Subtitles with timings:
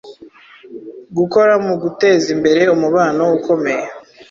[1.17, 3.85] gukora mugutezimbere umubano ukomeye